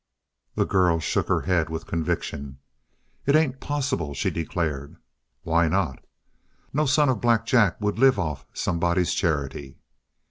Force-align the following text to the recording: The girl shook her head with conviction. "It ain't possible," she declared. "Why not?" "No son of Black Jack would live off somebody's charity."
The 0.55 0.65
girl 0.65 0.99
shook 0.99 1.27
her 1.27 1.41
head 1.41 1.69
with 1.69 1.85
conviction. 1.85 2.57
"It 3.27 3.35
ain't 3.35 3.59
possible," 3.59 4.15
she 4.15 4.31
declared. 4.31 4.95
"Why 5.43 5.67
not?" 5.67 6.03
"No 6.73 6.87
son 6.87 7.07
of 7.09 7.21
Black 7.21 7.45
Jack 7.45 7.79
would 7.79 7.99
live 7.99 8.17
off 8.17 8.47
somebody's 8.51 9.13
charity." 9.13 9.77